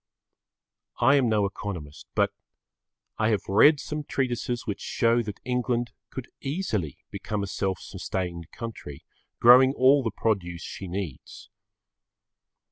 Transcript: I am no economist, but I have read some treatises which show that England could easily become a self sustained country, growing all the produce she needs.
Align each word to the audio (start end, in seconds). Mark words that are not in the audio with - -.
I 0.99 1.13
am 1.17 1.29
no 1.29 1.45
economist, 1.45 2.07
but 2.15 2.31
I 3.19 3.29
have 3.29 3.43
read 3.47 3.79
some 3.79 4.03
treatises 4.03 4.65
which 4.65 4.79
show 4.81 5.21
that 5.21 5.39
England 5.45 5.91
could 6.09 6.27
easily 6.41 6.97
become 7.11 7.43
a 7.43 7.45
self 7.47 7.77
sustained 7.77 8.49
country, 8.49 9.03
growing 9.39 9.73
all 9.75 10.01
the 10.01 10.09
produce 10.09 10.63
she 10.63 10.87
needs. 10.87 11.51